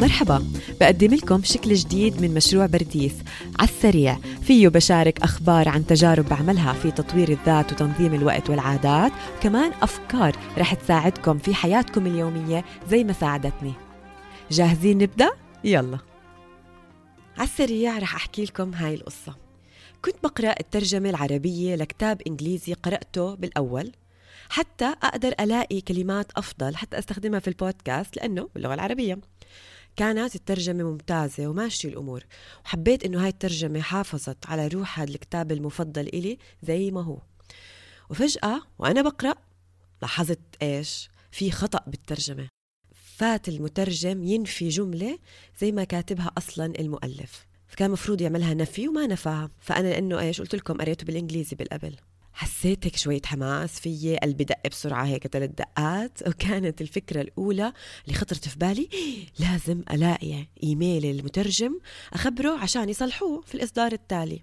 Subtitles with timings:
[0.00, 0.44] مرحبا.
[0.80, 3.12] بقدم لكم شكل جديد من مشروع برديس
[3.58, 9.12] على السريع فيه بشارك أخبار عن تجارب بعملها في تطوير الذات وتنظيم الوقت والعادات.
[9.38, 13.72] وكمان أفكار رح تساعدكم في حياتكم اليومية زي ما ساعدتني.
[14.50, 15.30] جاهزين نبدأ؟
[15.64, 15.98] يلا.
[17.38, 19.36] على السريع رح أحكي لكم هاي القصة.
[20.04, 23.92] كنت بقرأ الترجمة العربية لكتاب إنجليزي قرأته بالأول.
[24.50, 29.18] حتى أقدر ألاقي كلمات أفضل حتى أستخدمها في البودكاست لأنه باللغة العربية.
[29.96, 32.24] كانت الترجمة ممتازة وماشية الأمور.
[32.64, 37.18] وحبيت إنه هاي الترجمة حافظت على روح هذا الكتاب المفضل إلي زي ما هو.
[38.10, 39.34] وفجأة وأنا بقرأ
[40.02, 42.48] لاحظت إيش؟ في خطأ بالترجمة.
[43.16, 45.18] فات المترجم ينفي جملة
[45.60, 47.46] زي ما كاتبها أصلا المؤلف.
[47.68, 49.50] فكان مفروض يعملها نفي وما نفاها.
[49.60, 51.96] فأنا لأنه إيش؟ قلت لكم قريته بالإنجليزي بالقبل.
[52.32, 57.72] حسيت هيك شوية حماس فيي قلبي دق بسرعة هيك ثلاث دقات وكانت الفكرة الأولى
[58.04, 58.88] اللي خطرت في بالي
[59.40, 61.78] لازم ألاقي إيميل المترجم
[62.12, 64.42] أخبره عشان يصلحوه في الإصدار التالي.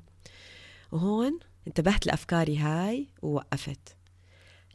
[0.91, 3.97] وهون انتبهت لأفكاري هاي ووقفت.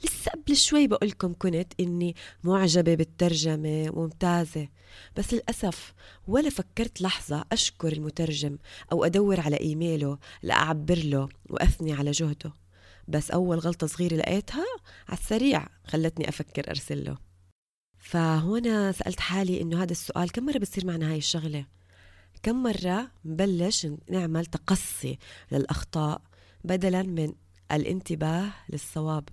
[0.05, 4.69] لسه قبل شوي بقولكم كنت إني معجبة بالترجمة ممتازة
[5.17, 5.95] بس للأسف
[6.29, 8.58] ولا فكرت لحظة أشكر المترجم
[8.92, 12.53] أو أدور على إيميله لأعبر له وأثني على جهده.
[13.08, 14.67] بس أول غلطة صغيرة لقيتها
[15.08, 17.19] على السريع خلتني أفكر أرسل له.
[17.98, 21.67] فهنا سألت حالي إنه هذا السؤال كم مرة بتصير معنا هاي الشغلة؟
[22.42, 25.19] كم مرة نبلش نعمل تقصي
[25.53, 26.23] للأخطاء
[26.64, 27.33] بدلا من
[27.73, 29.28] الانتباه للصواب؟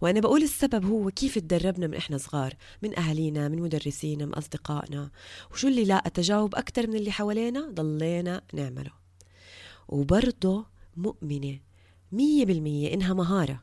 [0.00, 5.10] وأنا بقول السبب هو كيف تدربنا من إحنا صغار من أهالينا من مدرسينا من أصدقائنا.
[5.52, 8.90] وشو اللي لا تجاوب أكتر من اللي حوالينا ضلينا نعمله.
[9.88, 11.58] وبرضه مؤمنة
[12.14, 13.62] مية بالمية إنها مهارة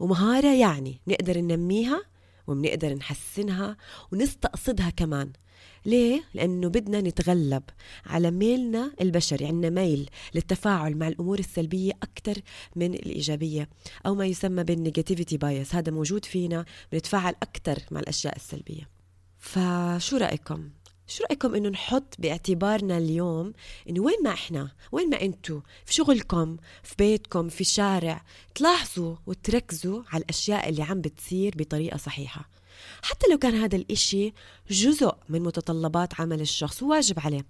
[0.00, 2.02] ومهارة يعني نقدر ننميها
[2.46, 3.76] وبنقدر نحسنها
[4.12, 5.32] ونستقصدها كمان
[5.86, 7.62] ليه؟ لأنه بدنا نتغلب
[8.06, 12.42] على ميلنا البشري عندنا ميل للتفاعل مع الأمور السلبية أكثر
[12.76, 13.68] من الإيجابية
[14.06, 18.88] أو ما يسمى بال negativity bias هذا موجود فينا بنتفاعل أكثر مع الأشياء السلبية
[19.38, 20.70] فشو رأيكم؟
[21.10, 23.52] شو رأيكم إنه نحط باعتبارنا اليوم
[23.88, 30.02] إنه وين ما إحنا وين ما أنتوا في شغلكم في بيتكم في الشارع تلاحظوا وتركزوا
[30.08, 32.48] على الأشياء اللي عم بتصير بطريقة صحيحة.
[33.02, 34.32] حتى لو كان هذا الإشي
[34.70, 37.46] جزء من متطلبات عمل الشخص وواجب عليه.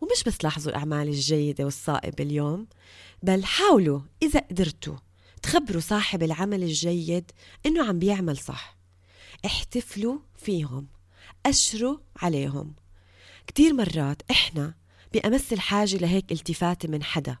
[0.00, 2.66] ومش بس لاحظوا الأعمال الجيدة والصائبة اليوم
[3.22, 4.96] بل حاولوا إذا قدرتوا
[5.42, 7.30] تخبروا صاحب العمل الجيد
[7.66, 8.76] إنه عم بيعمل صح.
[9.44, 10.86] احتفلوا فيهم
[11.46, 12.74] أشروا عليهم.
[13.46, 14.74] كتير مرات إحنا
[15.12, 17.36] بأمس الحاجة لهيك التفاتة من حدا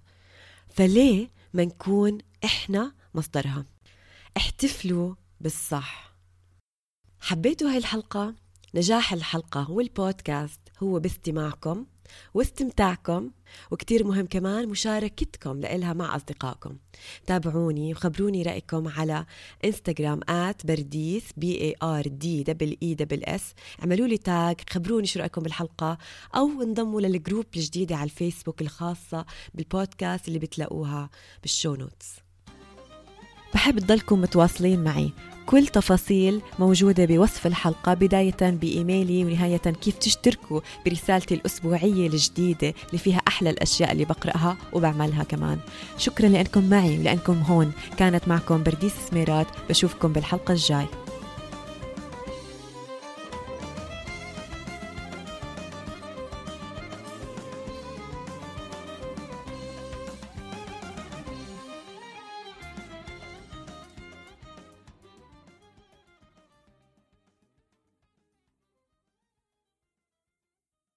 [0.74, 3.64] فليه ما نكون إحنا مصدرها؟
[4.36, 6.14] احتفلوا بالصح.
[7.20, 8.34] حبيتوا هاي الحلقة؟
[8.74, 11.86] نجاح الحلقة والبودكاست هو باستماعكم.
[12.34, 13.30] واستمتاعكم
[13.70, 16.76] وكتير مهم كمان مشاركتكم لإلها مع أصدقائكم.
[17.26, 19.26] تابعوني وخبروني رأيكم على
[19.64, 25.06] إنستغرام at برديس B A R D double E double S اعملوا لي tag خبروني
[25.06, 25.98] شو رأيكم بالحلقة
[26.36, 31.10] أو انضموا لل group الجديدة على الفيسبوك الخاصة بالبودكاست اللي بتلاقوها
[31.42, 32.23] بال show notes
[33.54, 35.10] بحب تضلكم متواصلين معي.
[35.46, 43.20] كل تفاصيل موجودة بوصف الحلقة بداية بإيميلي ونهاية كيف تشتركوا برسالتي الأسبوعية الجديدة اللي فيها
[43.28, 45.58] أحلى الأشياء اللي بقرأها وبعملها كمان.
[45.98, 47.72] شكرا لأنكم معي ولأنكم هون.
[47.96, 50.86] كانت معكم برديس سميرات بشوفكم بالحلقة الجاي.